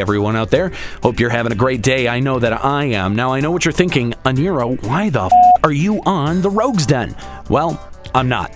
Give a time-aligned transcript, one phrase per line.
[0.00, 0.72] Everyone out there.
[1.02, 2.08] Hope you're having a great day.
[2.08, 3.14] I know that I am.
[3.16, 4.14] Now, I know what you're thinking.
[4.24, 5.32] Aniro, why the f-
[5.62, 7.14] are you on the Rogues Den?
[7.48, 7.82] Well,
[8.14, 8.50] I'm not.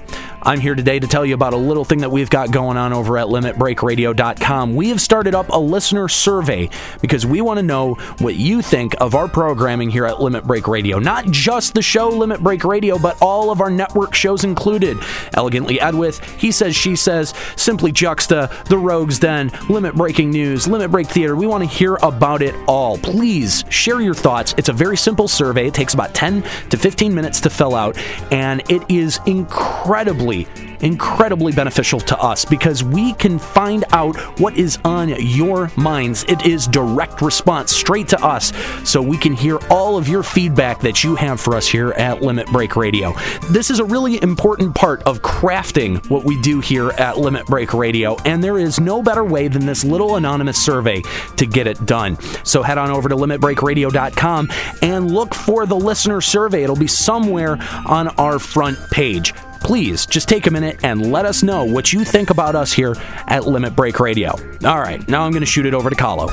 [0.44, 2.92] I'm here today to tell you about a little thing that we've got going on
[2.92, 4.74] over at limitbreakradio.com.
[4.74, 6.68] We have started up a listener survey
[7.00, 10.66] because we want to know what you think of our programming here at Limit Break
[10.66, 10.98] Radio.
[10.98, 14.98] Not just the show Limit Break Radio, but all of our network shows included.
[15.34, 20.90] Elegantly Edwith, He Says, She Says, Simply Juxta, The Rogues Den, Limit Breaking News, Limit
[20.90, 21.36] Break Theater.
[21.36, 22.98] We want to hear about it all.
[22.98, 24.56] Please share your thoughts.
[24.58, 25.68] It's a very simple survey.
[25.68, 27.96] It takes about 10 to 15 minutes to fill out,
[28.32, 34.56] and it is incredibly incredibly, incredibly beneficial to us because we can find out what
[34.56, 36.24] is on your minds.
[36.28, 38.52] It is direct response straight to us,
[38.84, 42.22] so we can hear all of your feedback that you have for us here at
[42.22, 43.14] Limit Break Radio.
[43.50, 47.72] This is a really important part of crafting what we do here at Limit Break
[47.74, 51.02] Radio, and there is no better way than this little anonymous survey
[51.36, 52.18] to get it done.
[52.44, 54.50] So head on over to limitbreakradio.com
[54.82, 56.64] and look for the listener survey.
[56.64, 59.32] It'll be somewhere on our front page
[59.62, 62.94] please just take a minute and let us know what you think about us here
[63.28, 64.30] at Limit Break Radio.
[64.64, 66.28] All right, now I'm going to shoot it over to Kallo.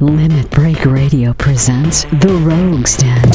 [0.00, 3.30] Limit Break Radio presents The Rogues Den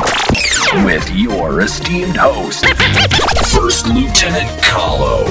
[0.84, 2.66] with your esteemed host,
[3.56, 5.26] First Lieutenant Kallo.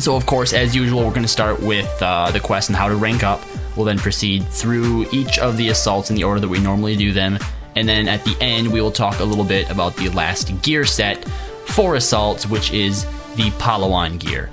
[0.00, 2.88] So of course, as usual, we're going to start with uh, the quest and how
[2.88, 3.40] to rank up.
[3.76, 7.12] We'll then proceed through each of the assaults in the order that we normally do
[7.12, 7.38] them,
[7.76, 10.84] and then at the end we will talk a little bit about the last gear
[10.84, 11.24] set
[11.66, 13.04] for assaults, which is
[13.36, 14.50] the Pahluwan gear.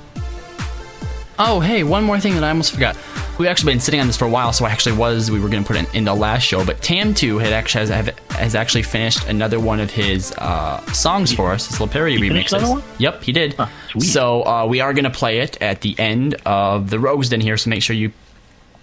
[1.38, 2.96] Oh, hey, one more thing that I almost forgot
[3.42, 5.50] we've actually been sitting on this for a while, so I actually was we were
[5.50, 6.64] going to put it in the last show.
[6.64, 11.52] But TamTu had actually has, has actually finished another one of his uh, songs for
[11.52, 12.84] us, his little parody remixes.
[13.00, 13.54] Yep, he did.
[13.54, 13.68] Huh,
[14.00, 17.42] so uh, we are going to play it at the end of the Rogues Den
[17.42, 17.58] here.
[17.58, 18.12] So make sure you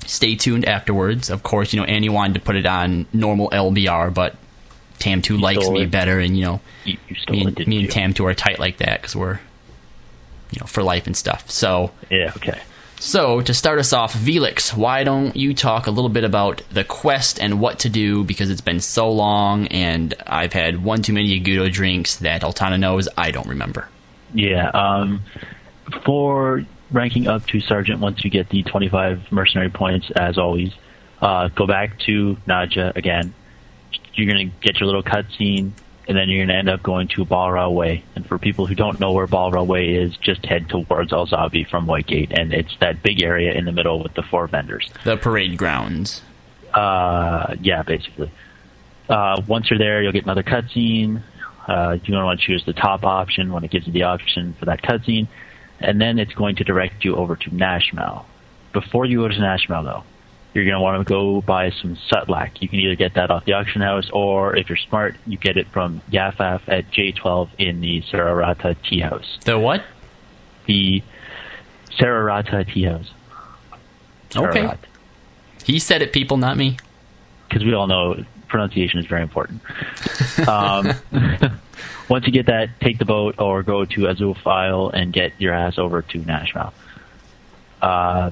[0.08, 1.30] stay tuned afterwards.
[1.30, 4.34] Of course, you know Annie wanted to put it on normal LBR, but
[4.98, 5.90] TamTu you likes me it.
[5.90, 8.78] better, and you know you, you me, and, it, me and TamTu are tight like
[8.78, 9.38] that because we're
[10.50, 11.48] you know for life and stuff.
[11.50, 12.60] So yeah, okay.
[13.00, 16.82] So, to start us off, Veloxe, why don't you talk a little bit about the
[16.82, 21.12] quest and what to do because it's been so long and I've had one too
[21.12, 23.88] many Agudo drinks that Altana knows I don't remember.
[24.34, 25.22] Yeah, um,
[26.04, 30.72] for ranking up to Sergeant, once you get the 25 mercenary points, as always,
[31.20, 33.34] uh, go back to Naja again.
[34.14, 35.72] You're going to get your little cutscene
[36.08, 38.02] and then you're going to end up going to Balrahn Way.
[38.16, 41.68] And for people who don't know where Balrahn Way is, just head towards Al Zahbi
[41.68, 44.90] from Whitegate, and it's that big area in the middle with the four vendors.
[45.04, 46.22] The parade grounds.
[46.72, 48.30] Uh, yeah, basically.
[49.06, 51.22] Uh, once you're there, you'll get another cutscene.
[51.66, 54.04] Uh, you're going to want to choose the top option when it gives you the
[54.04, 55.28] option for that cutscene,
[55.80, 58.24] and then it's going to direct you over to Nashmau.
[58.72, 60.04] Before you go to Nashmau, though,
[60.54, 62.60] you're going to want to go buy some Sutlac.
[62.60, 65.56] You can either get that off the auction house, or if you're smart, you get
[65.56, 69.38] it from Yafaf at J12 in the Sararata Tea House.
[69.44, 69.84] The what?
[70.66, 71.02] The
[71.98, 73.10] Sararata Tea House.
[74.36, 74.70] Okay.
[75.64, 76.78] He said it, people, not me.
[77.48, 79.60] Because we all know pronunciation is very important.
[80.48, 80.92] um,
[82.08, 85.54] once you get that, take the boat or go to Azouph Isle and get your
[85.54, 86.72] ass over to Nashville.
[87.80, 88.30] Uh,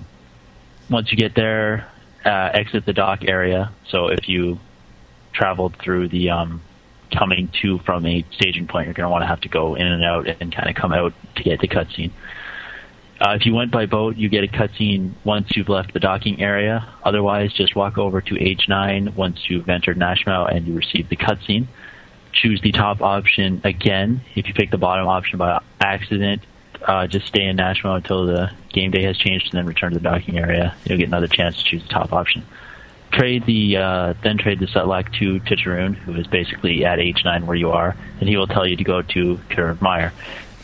[0.91, 1.91] once you get there,
[2.25, 3.73] uh, exit the dock area.
[3.89, 4.59] So if you
[5.33, 6.63] traveled through the um,
[7.13, 9.87] coming to from a staging point, you're going to want to have to go in
[9.87, 12.13] and out and kind of come out to get the cutscene.
[13.21, 16.43] Uh, if you went by boat, you get a cutscene once you've left the docking
[16.43, 16.87] area.
[17.03, 21.67] Otherwise, just walk over to H9 once you've entered Nashville and you receive the cutscene.
[22.43, 24.21] Choose the top option again.
[24.35, 26.43] If you pick the bottom option by accident,
[26.83, 29.99] uh, just stay in Nashville until the game day has changed and then return to
[29.99, 30.75] the docking area.
[30.85, 32.45] You'll get another chance to choose the top option.
[33.13, 37.57] Trade the uh, then trade the Sutlac to Titaroon, who is basically at H9 where
[37.57, 40.13] you are, and he will tell you to go to Caedarva Mire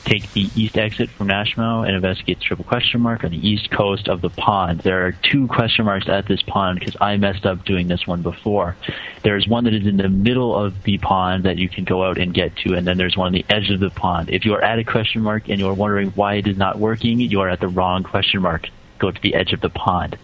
[0.05, 3.71] take the east exit from Nashville and investigate the triple question mark on the east
[3.71, 4.81] coast of the pond.
[4.81, 8.23] There are two question marks at this pond because I messed up doing this one
[8.23, 8.77] before.
[9.23, 12.19] There's one that is in the middle of the pond that you can go out
[12.19, 14.31] and get to, and then there's one on the edge of the pond.
[14.31, 16.79] If you are at a question mark and you are wondering why it is not
[16.79, 18.69] working, you are at the wrong question mark.
[18.99, 20.19] Go to the edge of the pond.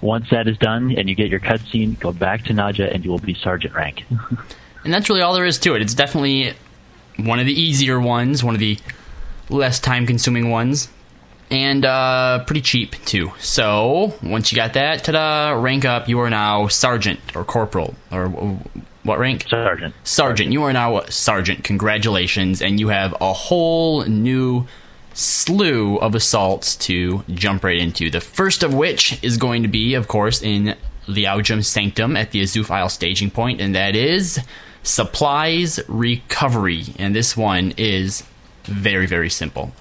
[0.00, 3.10] Once that is done and you get your cutscene, go back to Naja and you
[3.10, 4.04] will be sergeant rank.
[4.84, 5.82] and that's really all there is to it.
[5.82, 6.54] It's definitely
[7.18, 8.78] one of the easier ones, one of the
[9.50, 10.88] less time consuming ones,
[11.50, 13.32] and uh, pretty cheap too.
[13.38, 15.52] So once you got that, ta-da!
[15.60, 16.08] Rank up.
[16.08, 18.28] You are now sergeant or corporal or
[19.02, 19.46] what rank?
[19.48, 19.94] Sergeant.
[20.04, 20.52] Sergeant.
[20.52, 21.64] You are now sergeant.
[21.64, 24.66] Congratulations, and you have a whole new
[25.14, 28.10] slew of assaults to jump right into.
[28.10, 30.76] The first of which is going to be, of course, in
[31.06, 34.40] Leujaoam Sanctum at the Azouph Isle staging point, and that is
[34.82, 36.84] supplies recovery.
[36.98, 38.22] And this one is
[38.64, 39.72] very, very simple.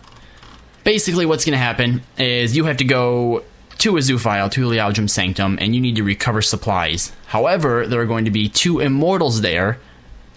[0.89, 3.43] Basically, what's going to happen is you have to go
[3.77, 7.11] to Azouph Isle, to Leujaoam Sanctum, and you need to recover supplies.
[7.27, 9.77] However, there are going to be two immortals there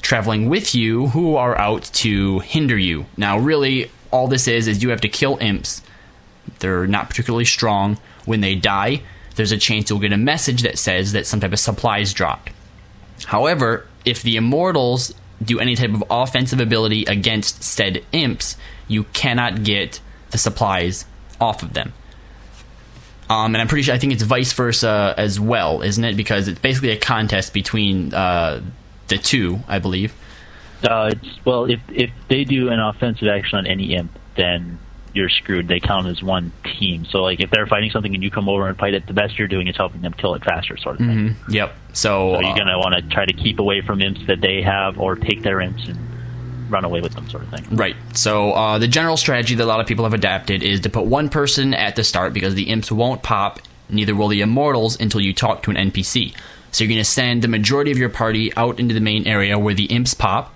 [0.03, 3.07] traveling with you who are out to hinder you.
[3.17, 5.81] Now, really, all this is is you have to kill imps.
[6.59, 7.97] They're not particularly strong.
[8.27, 9.05] When they die,
[9.37, 12.51] there's a chance you'll get a message that says that some type of supplies dropped.
[13.25, 19.65] However, if the immortals do any type of offensive ability against said imps, you cannot
[19.65, 19.99] get
[20.33, 21.05] the supplies
[21.41, 21.93] off of them.
[23.31, 26.17] Um, and I'm pretty sure I think it's vice versa as well, isn't it?
[26.17, 28.61] Because it's basically a contest between uh,
[29.09, 30.13] the two, I believe.
[30.83, 31.15] Uh,
[31.45, 34.79] well, if if they do an offensive action on any imp, then
[35.15, 35.69] you're screwed.
[35.69, 37.05] They count as one team.
[37.05, 39.39] So like if they're fighting something and you come over and fight it, the best
[39.39, 41.29] you're doing is helping them kill it faster, sort of thing.
[41.31, 41.53] Mm-hmm.
[41.53, 41.77] Yep.
[41.93, 44.63] So, so you're uh, gonna want to try to keep away from imps that they
[44.63, 45.99] have, or take their imps and
[46.73, 47.77] run away with them, sort of thing.
[47.77, 47.95] Right.
[48.15, 51.05] So uh, the general strategy that a lot of people have adapted is to put
[51.05, 53.61] one person at the start because the imps won't pop.
[53.89, 56.35] Neither will the immortals until you talk to an NPC.
[56.73, 59.59] So you're going to send the majority of your party out into the main area
[59.59, 60.55] where the imps pop.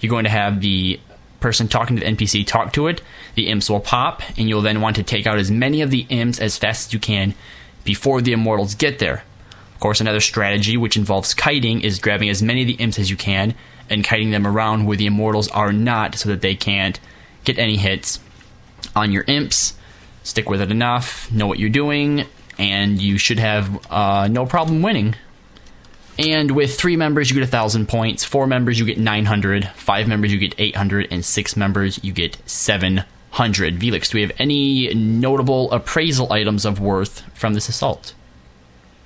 [0.00, 0.98] You're going to have the
[1.40, 3.02] person talking to the NPC talk to it.
[3.34, 6.06] The imps will pop, and you'll then want to take out as many of the
[6.08, 7.34] imps as fast as you can
[7.84, 9.24] before the immortals get there.
[9.74, 13.10] Of course, another strategy which involves kiting is grabbing as many of the imps as
[13.10, 13.54] you can
[13.90, 16.98] and kiting them around where the immortals are not so that they can't
[17.44, 18.20] get any hits
[18.94, 19.74] on your imps.
[20.22, 22.26] Stick with it enough, know what you're doing,
[22.58, 25.16] and you should have uh, no problem winning.
[26.18, 28.24] And with three members, you get 1,000 points.
[28.24, 29.68] Four members, you get 900.
[29.70, 31.08] Five members, you get 800.
[31.10, 33.78] And six members, you get 700.
[33.78, 38.12] Veloxe, do we have any notable appraisal items of worth from this assault?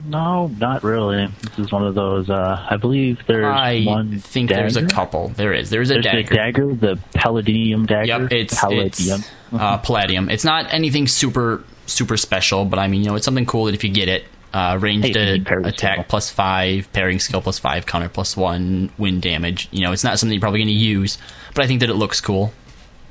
[0.06, 1.26] No, not really.
[1.42, 2.28] This is one of those.
[2.28, 4.18] Uh, I believe there's I one.
[4.18, 4.60] think dagger.
[4.62, 5.28] there's a couple.
[5.28, 5.70] There is.
[5.70, 6.28] There's a There's dagger.
[6.28, 8.06] the dagger, the palladium dagger.
[8.22, 9.20] Yep, it's palladium.
[9.20, 10.28] it's uh, palladium.
[10.28, 13.74] It's not anything super super special, but I mean, you know, it's something cool that
[13.74, 16.04] if you get it, uh, ranged Hey, attack skill.
[16.08, 19.68] plus five, parrying skill plus five, counter plus one, wind damage.
[19.70, 21.18] You know, it's not something you're probably going to use,
[21.54, 22.52] but I think that it looks cool.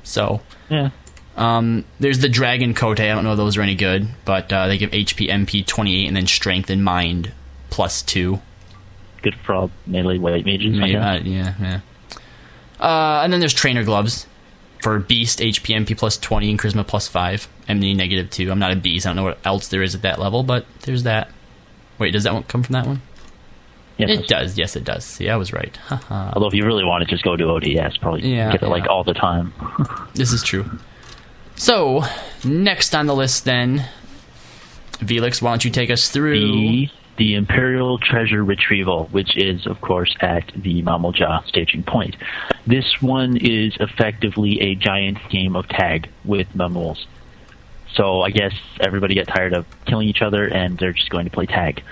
[0.02, 0.90] So, yeah.
[1.36, 3.00] Um, there's the dragon cote.
[3.00, 6.06] I don't know if those are any good, but uh, they give HP, MP 28,
[6.06, 7.32] and then strength and mind
[7.70, 8.40] plus two.
[9.22, 10.76] Good for all melee white mages.
[10.76, 11.80] Maybe, uh, yeah, yeah.
[12.78, 14.26] Uh, and then there's trainer gloves
[14.82, 18.70] for beast HP MP plus 20 and charisma plus 5 MD negative 2 i'm not
[18.70, 21.30] a beast i don't know what else there is at that level but there's that
[21.98, 23.00] wait does that one come from that one
[23.96, 24.10] Yes.
[24.10, 25.78] it does yes it does see i was right
[26.10, 28.86] Although if you really want to just go to ODS, probably Yeah, get it like
[28.86, 29.54] all the time.
[30.14, 30.68] this is true
[31.56, 32.02] so
[32.44, 33.88] next on the list then
[35.06, 36.40] Felix, why don't you take us through?
[36.40, 42.16] the the Imperial Treasure Retrieval, which is, of course, at the Mamool Ja staging point.
[42.66, 47.06] This one is effectively a giant game of tag with Mamools.
[47.94, 51.30] So I guess everybody got tired of killing each other and they're just going to
[51.30, 51.84] play tag.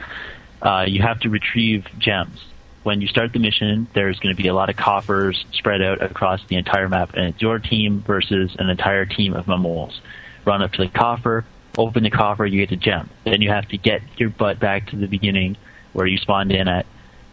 [0.61, 2.45] Uh, you have to retrieve gems.
[2.83, 6.03] When you start the mission, there's going to be a lot of coffers spread out
[6.03, 10.01] across the entire map, and it's your team versus an entire team of Mamools.
[10.45, 11.45] Run up to the coffer,
[11.79, 13.09] open the coffer, you get a gem.
[13.23, 15.57] Then you have to get your butt back to the beginning
[15.93, 16.87] where you spawned in at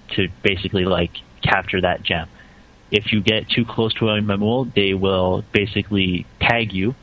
[0.10, 2.29] to basically like capture that gem.
[2.91, 6.94] If you get too close to a Mamool, they will basically tag you,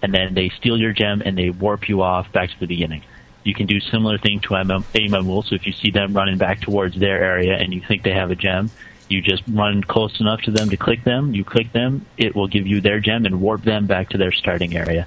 [0.00, 3.02] and then they steal your gem and they warp you off back to the beginning.
[3.46, 6.60] You can do similar thing to a Mam- so if you see them running back
[6.60, 8.70] towards their area and you think they have a gem,
[9.08, 11.32] you just run close enough to them to click them.
[11.32, 14.32] You click them, it will give you their gem and warp them back to their
[14.32, 15.06] starting area.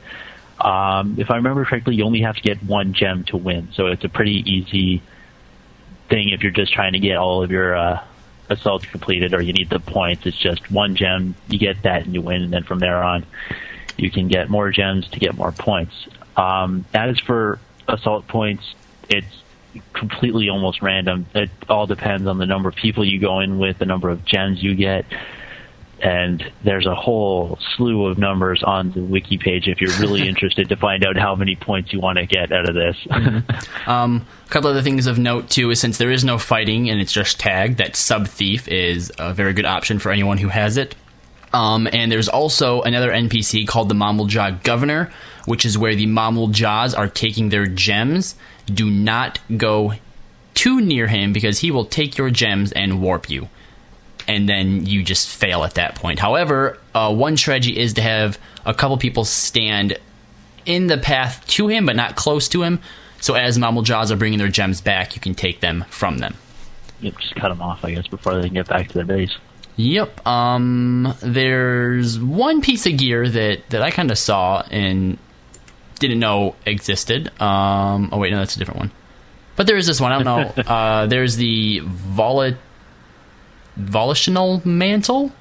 [0.61, 3.87] Um, if I remember correctly, you only have to get one gem to win, so
[3.87, 5.01] it's a pretty easy
[6.09, 8.01] thing if you're just trying to get all of your uh,
[8.49, 10.25] assaults completed or you need the points.
[10.25, 13.25] It's just one gem, you get that and you win, and then from there on,
[13.97, 16.07] you can get more gems to get more points.
[16.37, 18.63] Um, as for assault points,
[19.09, 19.43] it's
[19.93, 21.25] completely almost random.
[21.35, 24.25] It all depends on the number of people you go in with, the number of
[24.25, 25.05] gems you get,
[26.01, 30.69] and there's a whole slew of numbers on the wiki page if you're really interested
[30.69, 32.97] to find out how many points you want to get out of this.
[33.85, 37.01] Um, a couple other things of note too is since there is no fighting and
[37.01, 40.77] it's just tag, that sub thief is a very good option for anyone who has
[40.77, 40.95] it.
[41.53, 45.11] Um, and there's also another NPC called the Mamool Ja Governor,
[45.45, 48.35] which is where the Mamool Jas are taking their gems.
[48.65, 49.93] Do not go
[50.53, 53.49] too near him because he will take your gems and warp you.
[54.27, 56.19] And then you just fail at that point.
[56.19, 59.97] However, uh, one strategy is to have a couple people stand
[60.65, 62.79] in the path to him, but not close to him.
[63.21, 66.35] So as Mamool Jas are bringing their gems back, you can take them from them.
[67.01, 69.35] Yep, just cut them off, I guess, before they can get back to their base.
[69.79, 70.27] Yep.
[70.27, 75.17] Um, there's one piece of gear that, that I kind of saw and
[75.99, 77.29] didn't know existed.
[77.41, 78.91] Um, oh wait, no, that's a different one.
[79.55, 80.11] But there is this one.
[80.11, 80.63] I don't know.
[80.73, 82.57] uh, there's the volat
[83.77, 85.31] volitional mantle,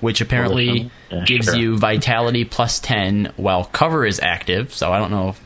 [0.00, 1.56] which apparently Yeah, gives sure.
[1.56, 4.74] you vitality plus ten while cover is active.
[4.74, 5.40] So I don't know if,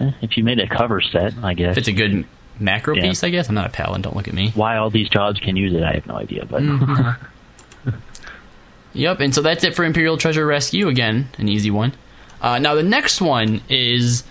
[0.00, 1.72] Eh, if you made a cover set, I guess.
[1.72, 2.24] if it's a good
[2.60, 3.02] macro Yeah.
[3.02, 3.22] piece.
[3.24, 4.02] I guess I'm not a paladin.
[4.02, 4.52] Don't look at me.
[4.54, 6.44] Why all these jobs can use it, I have no idea.
[6.46, 6.62] But
[8.94, 10.88] Yep, and so that's it for Imperial Treasure Rescue.
[10.88, 11.92] Again, an easy one.
[12.40, 14.24] Uh, now the next one is,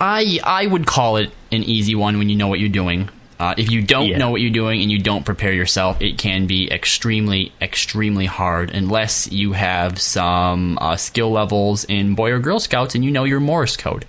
[0.00, 3.10] I I would call it an easy one when you know what you're doing.
[3.38, 4.16] Uh, if you don't Yeah.
[4.16, 8.70] know what you're doing and you don't prepare yourself, it can be extremely extremely hard
[8.70, 13.24] unless you have some uh, skill levels in Boy or Girl Scouts and you know
[13.24, 14.06] your Morse code.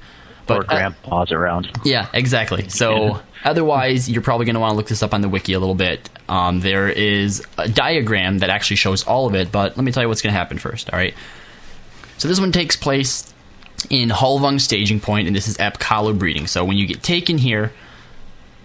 [0.50, 1.70] Or uh, grandpa's around.
[1.84, 2.70] yeah, exactly.
[2.70, 5.60] So otherwise, you're probably going to want to look this up on the wiki a
[5.60, 6.10] little bit.
[6.30, 10.04] Um, there is a diagram that actually shows all of it, but let me tell
[10.04, 10.92] you what's going to happen first.
[10.92, 11.13] All right.
[12.18, 13.34] So this one takes place
[13.89, 16.48] in Halvung Staging Point, and this is Apkallu breeding.
[16.48, 17.72] So when you get taken here,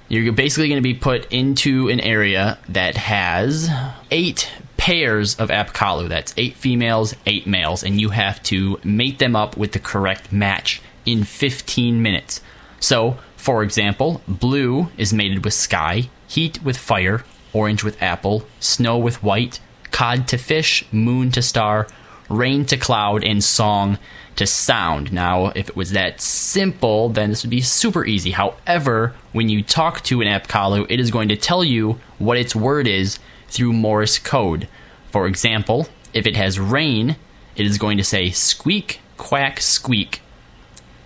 [0.08, 3.70] you're basically going to be put into an area that has
[4.10, 6.08] eight pairs of Apkallu.
[6.08, 10.32] That's eight females, eight males, and you have to mate them up with the correct
[10.32, 12.40] match in 15 minutes.
[12.80, 18.98] So, for example, blue is mated with sky, heat with fire, orange with apple, snow
[18.98, 21.86] with white, cod to fish, moon to star,
[22.28, 23.98] rain to cloud, and song
[24.36, 25.12] to sound.
[25.12, 28.30] Now, if it was that simple, then this would be super easy.
[28.30, 32.56] However, when you talk to an Apkallu, it is going to tell you what its
[32.56, 33.18] word is
[33.48, 34.68] through Morse code.
[35.10, 37.16] For example, if it has rain,
[37.54, 40.21] it is going to say squeak, quack, squeak.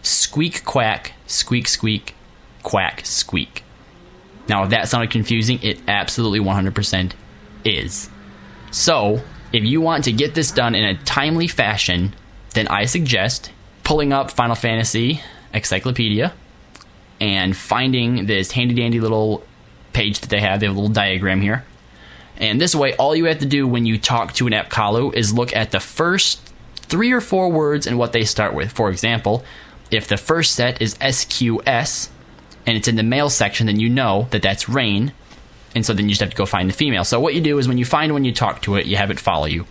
[0.06, 2.14] Squeak, quack, squeak, squeak,
[2.62, 3.64] quack, squeak.
[4.48, 7.10] Now, if that sounded confusing, it absolutely 100%
[7.64, 8.08] is.
[8.70, 9.22] So,
[9.52, 12.14] if you want to get this done in a timely fashion,
[12.54, 13.50] then I suggest
[13.82, 15.22] pulling up Final Fantasy
[15.52, 16.32] Encyclopedia
[17.20, 19.42] and finding this handy dandy little
[19.92, 20.60] page that they have.
[20.60, 21.64] They have a little diagram here.
[22.36, 25.34] And this way, all you have to do when you talk to an Apkallu is
[25.34, 28.70] look at the first three or four words and what they start with.
[28.70, 29.44] For example,
[29.90, 32.08] if the first set is SQS
[32.66, 35.12] and it's in the male section, then you know that that's rain.
[35.74, 37.04] And so then you just have to go find the female.
[37.04, 39.10] So what you do is when you find one, you talk to it, you have
[39.10, 39.66] it follow you.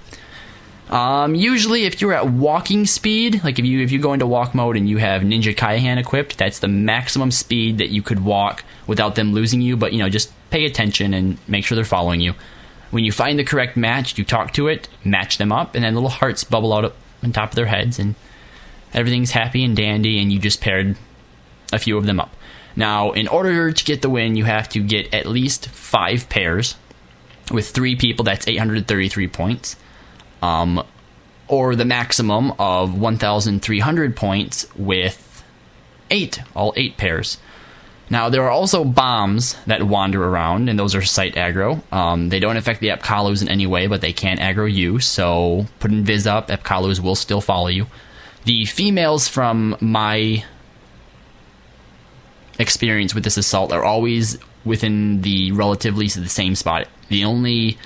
[0.90, 4.54] Um, usually, if you're at walking speed, like if you if you go into walk
[4.54, 8.64] mode and you have Ninja Kyahan equipped, that's the maximum speed that you could walk
[8.86, 9.76] without them losing you.
[9.78, 12.36] But you know, just pay attention and make sure they're following you.
[12.92, 15.96] When you find the correct match, you talk to it, match them up, and then
[15.96, 16.94] little hearts bubble out
[17.24, 18.14] on top of their heads, and
[18.96, 20.96] everything's happy and dandy, and you just paired
[21.72, 22.36] a few of them up.
[22.76, 26.76] Now, in order to get the win, you have to get at least five pairs.
[27.52, 29.76] With three people, that's 833 points.
[30.42, 30.84] Um,
[31.48, 35.44] or the maximum of 1,300 points with
[36.10, 37.38] eight, all eight pairs.
[38.10, 41.82] Now, there are also bombs that wander around, and those are site aggro.
[41.92, 45.66] Um, they don't affect the Epkalos in any way, but they can aggro you, so
[45.80, 47.88] put Invis up, Epkalos will still follow you.
[48.46, 50.46] The females from my
[52.60, 56.88] experience with this assault are always within the relatively the same spot.
[57.10, 57.78] The only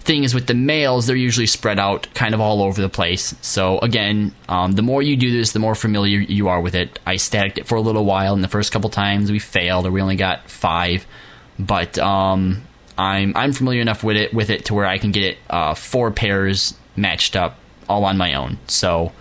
[0.00, 3.34] thing is with the males, they're usually spread out kind of all over the place.
[3.42, 6.98] So again, um, the more you do this, the more familiar you are with it.
[7.06, 9.90] I staticked it for a little while, and the first couple times we failed, or
[9.90, 11.06] we only got five.
[11.58, 12.62] But um,
[12.96, 16.10] I'm I'm familiar enough with it with it to where I can get uh, four
[16.10, 18.58] pairs matched up all on my own.
[18.68, 19.12] So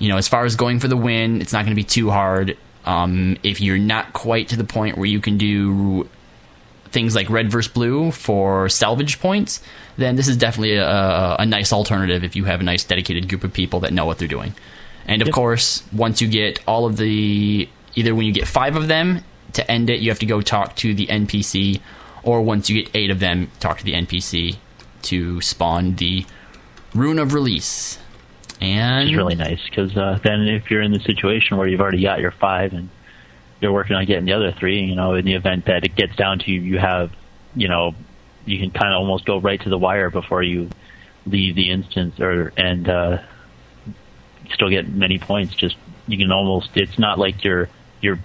[0.00, 2.10] you know, as far as going for the win, it's not going to be too
[2.10, 2.56] hard.
[2.84, 6.08] Um, if you're not quite to the point where you can do
[6.86, 9.62] things like red versus blue for salvage points,
[9.96, 13.44] then this is definitely a, a nice alternative if you have a nice dedicated group
[13.44, 14.54] of people that know what they're doing.
[15.06, 15.34] And of yep.
[15.34, 19.70] course, once you get all of the, either when you get five of them to
[19.70, 21.80] end it, you have to go talk to the NPC,
[22.22, 24.56] or once you get eight of them, talk to the NPC
[25.02, 26.26] to spawn the
[26.94, 27.98] Rune of Release.
[28.60, 32.02] And it's really nice because uh, then if you're in the situation where you've already
[32.02, 32.90] got your five and
[33.60, 36.14] you're working on getting the other three, you know, in the event that it gets
[36.16, 37.10] down to you, you have,
[37.54, 37.94] you know,
[38.44, 40.68] you can kind of almost go right to the wire before you
[41.26, 43.18] leave the instance or and uh,
[44.52, 45.54] still get many points.
[45.54, 45.76] Just
[46.06, 47.68] you can almost it's not like you're
[48.00, 48.18] you're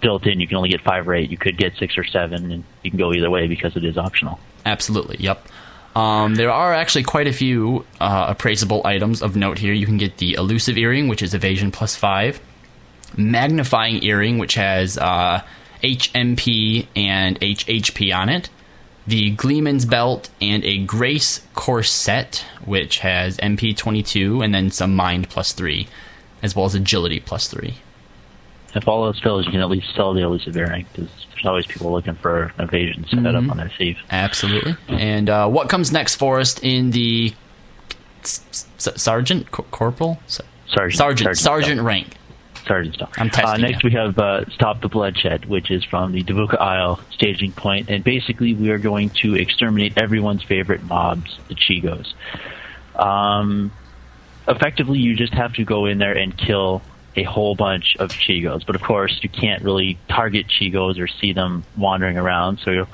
[0.00, 0.40] built in.
[0.40, 1.30] You can only get five or eight.
[1.30, 3.96] You could get six or seven, and you can go either way because it is
[3.98, 4.38] optional.
[4.64, 5.16] Absolutely.
[5.20, 5.46] Yep.
[5.96, 9.72] Um, there are actually quite a few uh, appraisable items of note here.
[9.72, 12.38] You can get the elusive earring, which is evasion plus five,
[13.16, 15.40] magnifying earring, which has uh,
[15.82, 18.50] HMP and HHP on it,
[19.06, 25.30] the Gleeman's belt, and a Grace corset, which has MP 22 and then some mind
[25.30, 25.88] plus three,
[26.42, 27.76] as well as agility plus three
[28.76, 31.66] if all else fails, you can at least sell the elusive earring because there's always
[31.66, 33.36] people looking for an evasion set mm-hmm.
[33.36, 33.98] up on their sleeve.
[34.10, 34.76] Absolutely.
[34.88, 37.34] And uh, what comes next for us in the
[38.22, 42.16] s- s- sergeant, corporal, S- sergeant, sergeant, sergeant, rank?
[42.66, 43.12] Sergeant stuff.
[43.16, 43.64] I'm testing.
[43.64, 43.90] Uh, next, you.
[43.90, 48.02] we have uh, Stop the Bloodshed, which is from the Dvucca Isle staging point, and
[48.02, 52.12] basically we are going to exterminate everyone's favorite mobs, the Chigoes.
[52.96, 53.70] Um,
[54.48, 56.82] effectively, you just have to go in there and kill
[57.16, 58.64] a whole bunch of Chigoes.
[58.64, 62.58] But of course, you can't really target Chigoes or see them wandering around.
[62.58, 62.86] So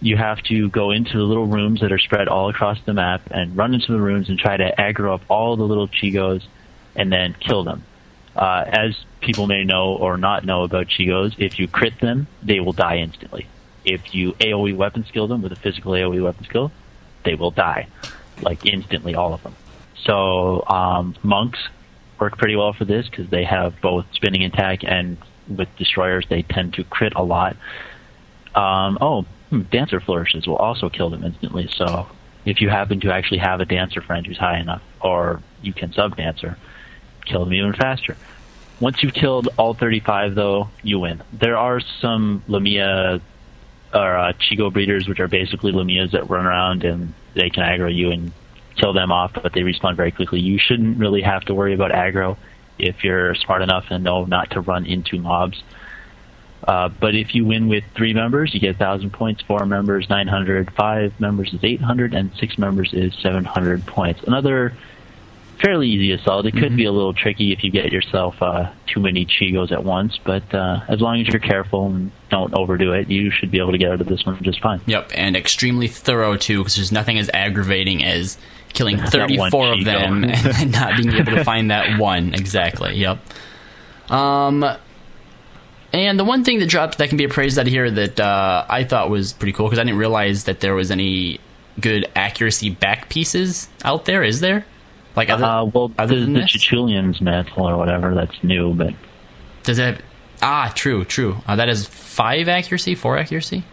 [0.00, 3.22] you have to go into the little rooms that are spread all across the map
[3.30, 6.42] and run into the rooms and try to aggro up all the little Chigoes
[6.94, 7.84] and then kill them.
[8.34, 12.60] Uh, as people may know or not know about Chigoes, if you crit them, they
[12.60, 13.46] will die instantly.
[13.84, 16.72] If you AoE weapon skill them with a physical AoE weapon skill,
[17.24, 17.86] they will die,
[18.42, 19.54] like instantly, all of them.
[20.04, 21.58] So um, monks
[22.18, 25.16] work pretty well for this because they have both spinning attack and
[25.48, 27.56] with destroyers they tend to crit a lot.
[28.54, 31.68] Um, oh, hmm, dancer flourishes will also kill them instantly.
[31.76, 32.06] So
[32.44, 35.92] if you happen to actually have a dancer friend who's high enough, or you can
[35.92, 36.56] sub dancer,
[37.24, 38.16] kill them even faster.
[38.80, 41.22] Once you've killed all 35, though, you win.
[41.32, 43.20] There are some Lamia
[43.94, 47.94] or uh, Chigoe breeders, which are basically Lamias that run around and they can aggro
[47.94, 48.32] you and
[48.76, 50.40] kill them off, but they respawn very quickly.
[50.40, 52.36] You shouldn't really have to worry about aggro
[52.78, 55.62] if you're smart enough and know not to run into mobs.
[56.66, 59.42] Uh, but if you win with three members, you get 1,000 points.
[59.42, 60.72] Four members, 900.
[60.72, 64.22] Five members is 800, and six members is 700 points.
[64.24, 64.76] Another
[65.60, 66.46] fairly easy assault.
[66.46, 66.76] It could mm-hmm.
[66.76, 70.54] be a little tricky if you get yourself uh, too many Chigoes at once, but
[70.54, 73.78] uh, as long as you're careful and don't overdo it, you should be able to
[73.78, 74.80] get out of this one just fine.
[74.86, 78.38] Yep, and extremely thorough too, because there's nothing as aggravating as
[78.72, 82.96] killing 34 of them and not being able to find that one exactly.
[82.96, 83.18] Yep.
[84.10, 84.64] Um,
[85.92, 88.66] and the one thing that dropped that can be appraised out of here that uh,
[88.68, 91.40] I thought was pretty cool because I didn't realize that there was any
[91.80, 94.22] good accuracy back pieces out there.
[94.22, 94.66] Is there?
[95.14, 98.92] Like other, uh, well, other the, the Cuchulain's Mantle or whatever that's new, but
[99.62, 100.02] does it have?
[100.42, 101.38] Ah, true, true.
[101.46, 103.64] Uh, that is five accuracy, four accuracy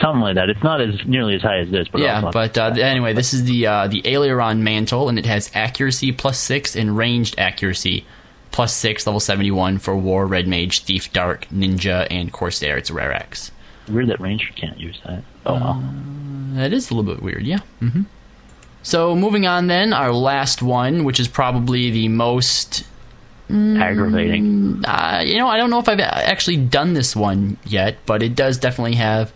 [0.00, 0.48] something like that.
[0.50, 2.30] It's not as nearly as high as this, but yeah.
[2.30, 6.38] But uh, anyway, this is the uh, the Aileron mantle, and it has accuracy plus
[6.38, 8.04] six and ranged accuracy
[8.50, 12.76] plus six, level seventy one for War, Red Mage, Thief, Dark, Ninja, and Corsair.
[12.76, 13.50] It's a rare X.
[13.88, 15.22] Weird that Ranger can't use that.
[15.44, 15.82] Oh, well.
[15.84, 17.42] uh, that is a little bit weird.
[17.44, 17.58] Yeah.
[17.82, 18.02] Mm-hmm.
[18.82, 22.84] So moving on, then our last one, which is probably the most
[23.50, 24.82] aggravating.
[24.86, 28.34] Uh, you know, I don't know if I've actually done this one yet, but it
[28.34, 29.32] does definitely have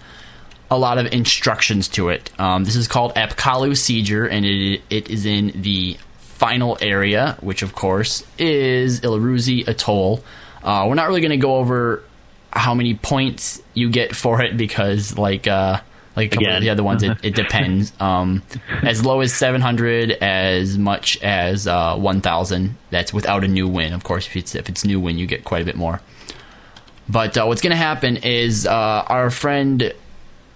[0.71, 2.31] a lot of instructions to it.
[2.39, 7.63] Um, this is called Apkallu Seizure, and it, it is in the final area, which
[7.63, 10.23] of course is Ilrusi Atoll.
[10.63, 12.03] Uh, we're not really going to go over
[12.53, 15.81] how many points you get for it because, like, uh,
[16.17, 17.93] like a couple of the other ones, it, it depends.
[18.01, 18.43] Um,
[18.83, 22.77] as low as 700, as much as uh, 1,000.
[22.91, 23.93] That's without a new win.
[23.93, 26.01] Of course, if it's if it's new win, you get quite a bit more.
[27.09, 29.93] But uh, what's going to happen is uh, our friend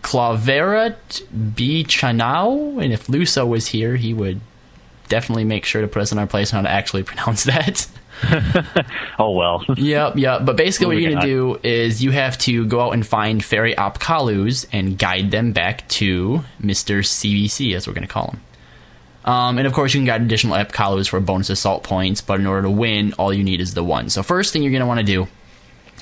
[0.02, 1.22] Claverat
[1.54, 1.84] B.
[1.84, 4.40] Chanao, and if Luso was here, he would
[5.08, 7.88] definitely make sure to put us in our place on how to actually pronounce that.
[9.18, 9.64] Oh well.
[9.76, 10.44] Yep, yep.
[10.44, 13.44] But basically, what you're going to do is you have to go out and find
[13.44, 17.00] fairy Opkalus and guide them back to Mr.
[17.00, 18.40] CBC, as we're going to call him.
[19.24, 22.46] Um, and of course, you can guide additional Opkalus for bonus assault points, but in
[22.46, 24.08] order to win, all you need is the one.
[24.08, 25.28] So, first thing you're going to want to do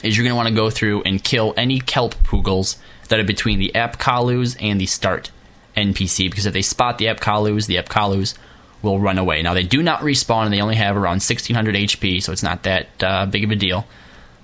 [0.02, 2.76] is you're going to want to go through and kill any kelp poogles
[3.10, 5.30] that are between the Apkallus and the start
[5.76, 8.34] NPC, because if they spot the Apkallus, the Apkallus
[8.82, 9.42] will run away.
[9.42, 12.62] Now, they do not respawn, and they only have around 1600 HP, so it's not
[12.62, 13.86] that uh, big of a deal.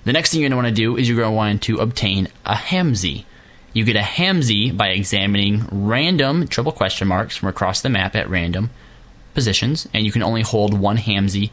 [0.03, 1.77] The next thing you're going to want to do is you're going to want to
[1.77, 3.25] obtain a Hamzy.
[3.73, 8.29] You get a Hamzy by examining random triple question marks from across the map at
[8.29, 8.69] random
[9.33, 11.51] positions, and you can only hold one Hamzy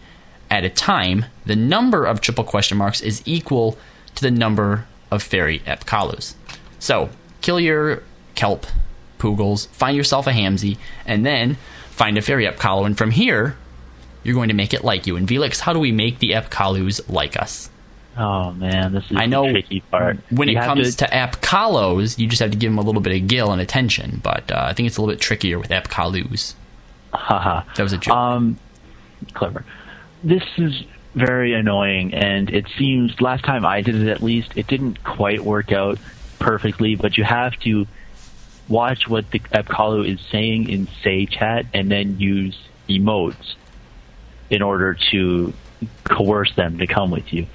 [0.50, 1.26] at a time.
[1.46, 3.78] The number of triple question marks is equal
[4.14, 6.34] to the number of fairy Epkalus.
[6.84, 7.08] So,
[7.40, 8.02] kill your
[8.34, 8.66] kelp
[9.18, 11.56] poogles, find yourself a Hamzy, and then
[11.88, 13.56] find a fairy Epkalu, and from here,
[14.22, 15.16] you're going to make it like you.
[15.16, 17.70] And Veloxe, how do we make the Epkalus like us?
[18.18, 20.18] Oh man, this is I know the tricky part.
[20.28, 23.18] When You it comes to, Apkalos, you just have to give them a little bit
[23.18, 26.52] of gill and attention, but uh, I think it's a little bit trickier with Epkalus.
[27.14, 27.62] haha.
[27.76, 28.14] That was a joke.
[28.14, 28.58] Um,
[29.32, 29.64] clever.
[30.22, 34.66] This is very annoying, and it seems last time I did it at least, it
[34.66, 35.98] didn't quite work out
[36.44, 36.94] perfectly.
[36.94, 37.86] But you have to
[38.68, 42.56] watch what the Epkalu is saying in Say Chat, and then use
[42.88, 43.54] emotes
[44.50, 45.52] in order to
[46.04, 47.46] coerce them to come with you.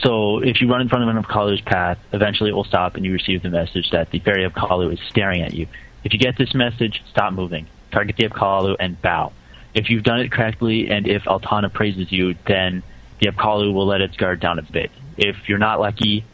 [0.00, 3.04] So if you run in front of an Apkallu's path, eventually it will stop and
[3.04, 5.68] you receive the message that the fairy Apkallu is staring at you.
[6.02, 7.66] If you get this message, stop moving.
[7.92, 9.32] Target the Apkallu and bow.
[9.74, 12.82] If you've done it correctly and if Altana praises you, then
[13.20, 14.90] the Apkallu will let its guard down a bit.
[15.16, 16.24] If you're not lucky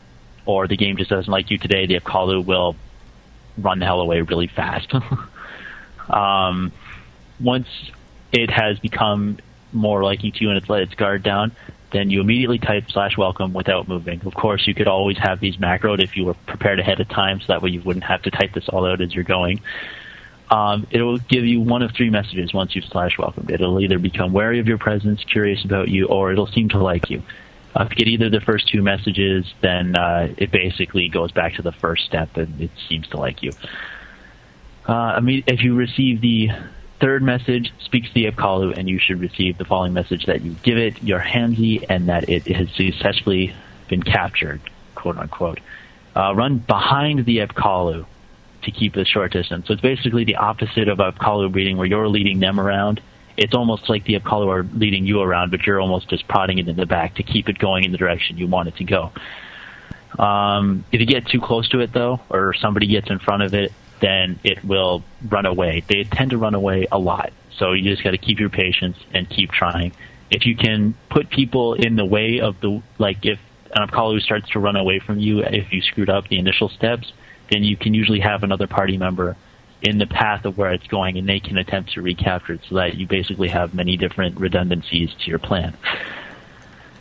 [0.48, 2.74] or the game just doesn't like you today, the Apkallu will
[3.58, 4.90] run the hell away really fast.
[6.08, 6.72] um,
[7.38, 7.68] once
[8.32, 9.36] it has become
[9.74, 11.52] more liking to you and it's let its guard down,
[11.92, 14.22] then you immediately type slash welcome without moving.
[14.24, 17.40] Of course, you could always have these macroed if you were prepared ahead of time,
[17.40, 19.60] so that way you wouldn't have to type this all out as you're going.
[20.50, 23.50] Um, it will give you one of three messages once you've slash welcomed.
[23.50, 27.10] It'll either become wary of your presence, curious about you, or it'll seem to like
[27.10, 27.22] you.
[27.74, 31.32] Uh, if you get either of the first two messages, then uh, it basically goes
[31.32, 33.52] back to the first step and it seems to like you.
[34.88, 36.48] Uh, I mean, if you receive the
[37.00, 40.56] third message, speak to the Apkallu, and you should receive the following message that you
[40.62, 43.54] give it your Hamzy and that it has successfully
[43.88, 44.60] been captured,
[44.94, 45.60] quote unquote.
[46.16, 48.06] Uh, run behind the Apkallu
[48.62, 49.66] to keep a short distance.
[49.68, 53.00] So it's basically the opposite of Apkallu breeding, where you're leading them around.
[53.38, 56.68] It's almost like the Apkallu are leading you around, but you're almost just prodding it
[56.68, 59.12] in the back to keep it going in the direction you want it to go.
[60.18, 63.54] Um, if you get too close to it, though, or somebody gets in front of
[63.54, 65.84] it, then it will run away.
[65.86, 67.32] They tend to run away a lot.
[67.58, 69.92] So you just got to keep your patience and keep trying.
[70.30, 73.38] If you can put people in the way of the, like if
[73.74, 77.12] an Apkallu starts to run away from you, if you screwed up the initial steps,
[77.52, 79.36] then you can usually have another party member
[79.82, 82.76] in the path of where it's going and they can attempt to recapture it so
[82.76, 85.76] that you basically have many different redundancies to your plan.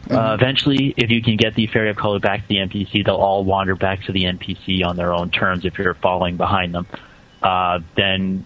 [0.10, 3.16] Uh, eventually, if you can get the Fairy of Color back to the NPC, they'll
[3.16, 6.88] all wander back to the NPC on their own terms if you're following behind them.
[7.42, 8.46] Uh, then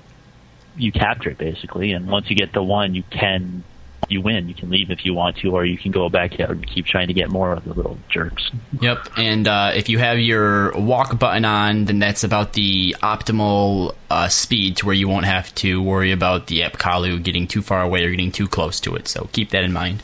[0.76, 1.92] you capture it, basically.
[1.92, 3.64] And once you get the one, you can
[4.12, 4.48] you win.
[4.48, 6.86] You can leave if you want to, or you can go back out and keep
[6.86, 8.52] trying to get more of the little jerks.
[8.80, 13.96] Yep, and uh, if you have your walk button on, then that's about the optimal
[14.10, 17.82] uh, speed to where you won't have to worry about the Epkalu getting too far
[17.82, 19.08] away or getting too close to it.
[19.08, 20.04] So keep that in mind.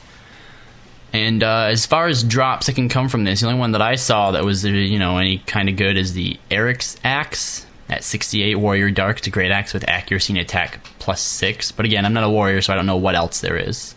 [1.14, 3.82] And uh, as far as drops that can come from this, the only one that
[3.82, 7.66] I saw that was uh, you know any kind of good is the Eric's axe
[7.90, 9.26] at 68 warrior dark.
[9.26, 11.72] A great axe with accuracy and attack plus six.
[11.72, 13.96] But again, I'm not a warrior, so I don't know what else there is.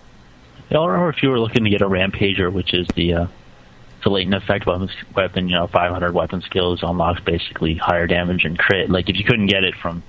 [0.70, 3.26] Or if you were looking to get a Rampager, which is the uh,
[4.04, 8.58] the latent effect weapon, weapon, you know, 500 weapon skills unlocks basically higher damage and
[8.58, 8.88] crit.
[8.88, 10.02] Like if you couldn't get it from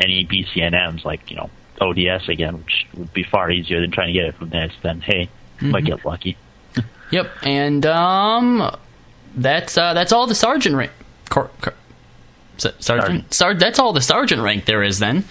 [0.00, 4.12] any BCNMs, like you know ODS again, which would be far easier than trying to
[4.12, 5.28] get it from this, then hey,
[5.60, 6.36] you might get lucky.
[7.10, 8.74] Yep, and um,
[9.34, 10.92] that's uh, that's all the sergeant rank.
[11.28, 11.74] Cor- cor-
[12.56, 15.24] S- sergeant, Sar- that's all the sergeant rank there is then.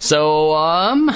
[0.00, 1.08] So um,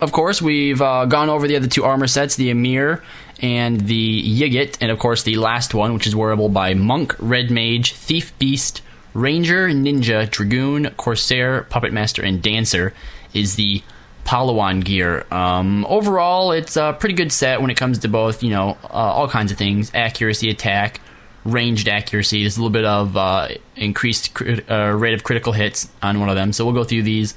[0.00, 3.02] of course we've uh, gone over the other two armor sets, the Amir
[3.40, 7.50] and the Yigit, and of course the last one, which is wearable by Monk, Red
[7.50, 8.82] Mage, Thief Beast,
[9.14, 12.92] Ranger, Ninja, Dragoon, Corsair, Puppet Master, and Dancer,
[13.32, 13.82] is the
[14.24, 15.26] Pahluwan gear.
[15.30, 18.86] Um, overall, it's a pretty good set when it comes to both, you know, uh,
[18.86, 21.00] all kinds of things accuracy, attack,
[21.44, 22.42] ranged accuracy.
[22.42, 24.30] There's a little bit of uh, increased
[24.70, 26.52] uh, rate of critical hits on one of them.
[26.52, 27.34] So we'll go through these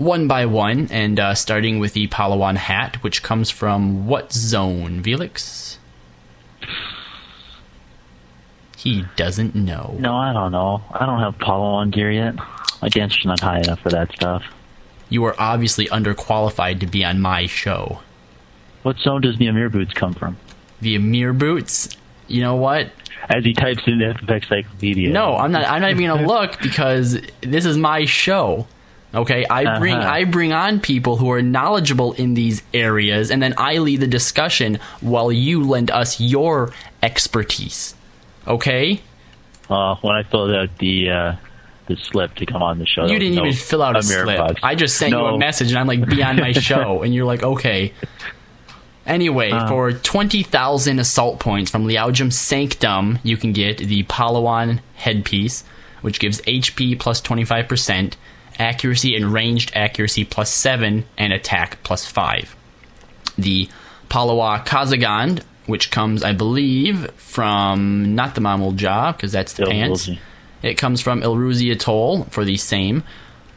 [0.00, 5.02] one by one, and uh, starting with the Pahluwan hat, which comes from what zone,
[5.02, 5.76] Veloxe?
[8.78, 9.94] He doesn't know.
[9.98, 10.82] No, I don't know.
[10.90, 12.34] I don't have Pahluwan gear yet.
[12.80, 14.42] My dancer's not high enough for that stuff.
[15.10, 18.00] You are obviously underqualified to be on my show.
[18.82, 20.38] What zone does the Amir boots come from?
[20.80, 21.94] The Amir boots.
[22.26, 22.90] You know what?
[23.28, 25.10] As he types in the FFX Encyclopedia.
[25.10, 25.68] No, I'm not.
[25.68, 28.66] I'm not even gonna look because this is my show.
[29.12, 30.08] Okay, I bring Uh-huh.
[30.08, 34.06] I bring on people who are knowledgeable in these areas, and then I lead the
[34.06, 37.94] discussion while you lend us your expertise.
[38.46, 39.00] Okay,
[39.68, 41.32] Uh, when I filled out the uh,
[41.86, 44.36] the slip to come on the show, you didn't no even fill out a slip.
[44.38, 44.60] bucks.
[44.62, 47.26] I just sent you a message, and I'm like, "Be on my show," and you're
[47.26, 47.92] like, "Okay."
[49.06, 49.66] Anyway, Uh.
[49.68, 55.64] for 20,000 assault points from Leujaoam Sanctum, you can get the Pahluwan headpiece,
[56.00, 58.16] which gives HP plus 25%,
[58.60, 62.54] accuracy and ranged accuracy plus 7, and attack plus 5.
[63.38, 63.68] The
[64.08, 69.70] Palawa Khazagand, which comes, I believe, from not the Mamul Job, because that's the Il
[69.70, 70.10] pants.
[70.62, 73.02] It comes from Ilrusi Atoll for the same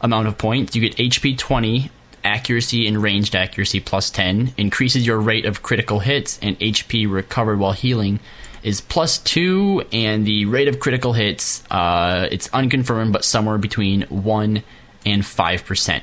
[0.00, 0.74] amount of points.
[0.74, 1.90] You get HP 20,
[2.24, 7.58] accuracy and ranged accuracy plus 10, increases your rate of critical hits, and HP recovered
[7.58, 8.20] while healing
[8.62, 14.02] is plus 2, and the rate of critical hits, uh, it's unconfirmed, but somewhere between
[14.02, 14.62] 1
[15.04, 16.00] and 5%.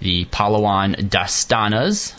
[0.00, 2.14] The Pahluwan Dastanas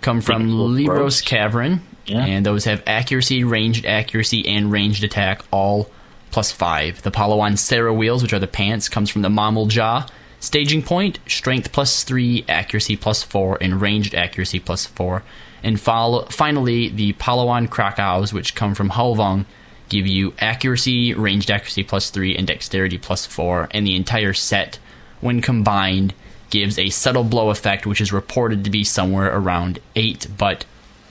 [0.00, 1.24] come from Lebros.
[1.24, 2.24] Cavern, Yeah.
[2.24, 5.90] and those have accuracy, ranged accuracy, and ranged attack all
[6.30, 7.02] plus five.
[7.02, 10.04] The Pahluwan Seraweels, which are the pants, comes from the Mamool Ja.
[10.40, 15.24] Staging point, strength plus three, accuracy plus four, and ranged accuracy plus four.
[15.64, 19.46] And follow, finally, the Pahluwan Crackows, which come from Halvung,
[19.88, 23.68] give you accuracy, ranged accuracy plus three, and dexterity plus four.
[23.72, 24.78] And the entire set,
[25.20, 26.14] when combined,
[26.50, 30.64] gives a subtle blow effect, which is reported to be somewhere around eight, but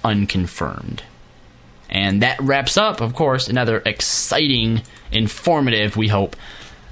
[0.03, 1.03] unconfirmed.
[1.89, 6.35] And that wraps up, of course, another exciting, informative, we hope,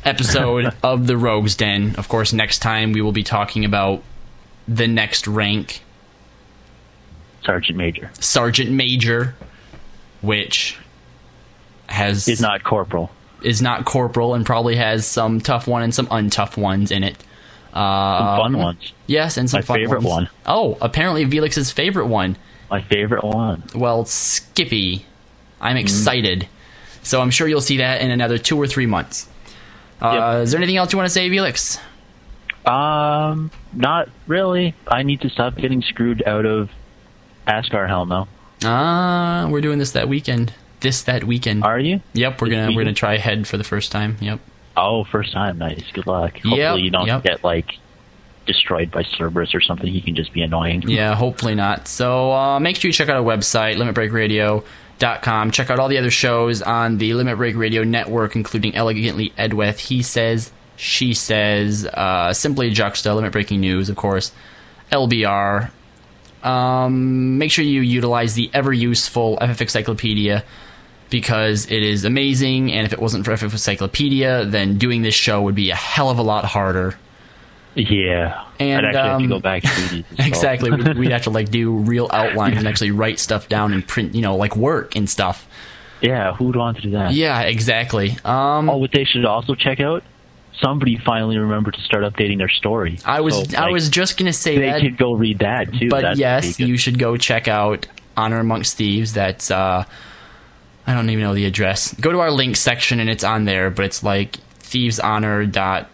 [0.04, 1.95] episode of the Rogues Den.
[1.97, 4.04] Of course, next time we will be talking about
[4.67, 5.82] the next rank,
[7.43, 8.10] Sergeant Major.
[8.19, 9.36] Sergeant Major,
[10.21, 10.78] which
[11.88, 13.12] has He's not corporal.
[13.41, 17.17] Is not corporal and probably has some tough one and some untough ones in it.
[17.74, 18.93] Uh, Some fun ones.
[19.06, 20.08] Yes, and some My fun favorite ones.
[20.08, 20.30] one.
[20.45, 22.38] Oh, apparently Felix's favorite one.
[22.69, 23.63] My favorite one.
[23.76, 25.00] Well, Skippy.
[25.00, 25.04] Mm.
[25.62, 26.48] I'm excited.
[27.04, 29.28] So I'm sure you'll see that in another two or three months.
[30.02, 30.43] Uh, Yep.
[30.43, 31.78] Is there anything else you want to say, Felix?
[32.65, 34.74] Um, not really.
[34.88, 36.69] I need to stop getting screwed out of
[37.48, 38.28] Ascar Helm now.
[38.63, 40.54] Ah, we're doing this that weekend.
[40.86, 41.63] This that weekend.
[41.63, 42.00] Are you?
[42.13, 44.17] Yep, we're This gonna we're gonna try head for the first time.
[44.21, 44.39] Yep.
[44.78, 45.58] Oh, first time.
[45.58, 45.84] Nice.
[45.91, 46.34] Good luck.
[46.34, 47.24] Hopefully Yep, you don't yep.
[47.24, 47.71] get like
[48.45, 49.91] destroyed by Cerberus or something.
[49.91, 50.84] He can just be annoying.
[50.84, 51.88] Yeah, hopefully not.
[51.88, 55.50] So uh, make sure you check out our website, limitbreakradio.com.
[55.50, 59.80] Check out all the other shows on the Limit Break Radio Network, including Elegantly Edweth,
[59.80, 64.32] He Says, She Says, uh, Simply Juxta, Limit Breaking News, of course,
[64.91, 65.71] LBR.
[66.43, 70.43] Um, make sure you utilize the ever useful FF Encyclopedia
[71.10, 75.41] because it is amazing, and if it wasn't for FF Encyclopedia, then doing this show
[75.41, 76.96] would be a hell of a lot harder.
[77.76, 78.46] Yeah.
[78.60, 80.06] And, I'd actually have to um, go back to these.
[80.12, 80.28] as well.
[80.28, 80.72] Exactly.
[80.72, 84.15] We'd, we'd have to like do real outlines and actually write stuff down and print,
[84.15, 85.48] you know, like work and stuff.
[86.02, 87.13] Yeah, who would want to do that?
[87.13, 88.18] Yeah, exactly.
[88.24, 90.04] Um, Oh, what they should also check out?
[90.62, 93.00] Somebody finally remembered to start updating their story.
[93.06, 95.89] I was So, I was just gonna say They that, could go read that too.
[95.89, 99.13] but yes, you should go check out Honor Amongst Thieves.
[99.13, 99.84] That's uh,
[100.88, 101.93] I don't even know the address.
[101.95, 105.89] Go to our link section and it's on there, but it's like thieveshonor dot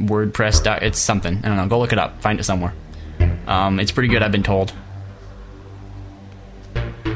[0.00, 1.38] wordpress dot it's something.
[1.38, 1.68] I don't know.
[1.68, 2.20] Go look it up.
[2.20, 2.72] Find it somewhere.
[3.46, 4.22] Um, it's pretty good.
[4.22, 4.72] I've been told.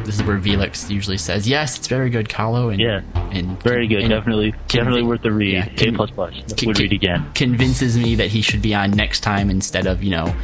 [0.04, 3.00] This is where Veloxe usually says, "Yes, it's very good, Kallo." And Yeah.
[3.31, 4.00] and Very good.
[4.00, 5.52] and definitely, definitely worth the read.
[5.52, 6.35] yeah, A plus plus.
[6.57, 7.26] can- Would read again.
[7.35, 10.35] Convinces me that he should be on next time instead of you know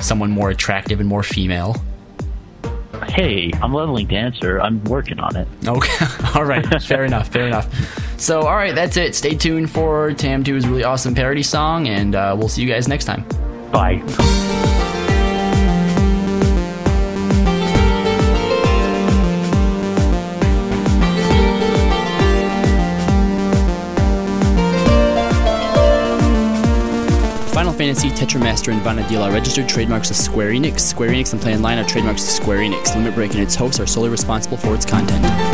[0.00, 1.76] someone more attractive and more female
[3.08, 4.60] hey, I'm leveling dancer.
[4.60, 5.48] I'm working on it.
[5.66, 6.06] Okay.
[6.34, 6.64] all right.
[6.82, 7.28] fair enough.
[7.28, 7.68] Fair enough.
[8.20, 9.14] So, all right, that's it.
[9.14, 13.06] Stay tuned for TamTu's really awesome parody song, and uh, we'll see you guys next
[13.06, 13.24] time.
[13.70, 14.79] Bye.
[27.90, 30.78] Fantasy, Tetramaster, and Vana'diel are registered trademarks of Square Enix.
[30.78, 32.94] Square Enix and PlayOnline are trademarks of Square Enix.
[32.94, 35.49] Limit Break and its hosts are solely responsible for its content.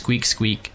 [0.00, 0.72] squeak squeak.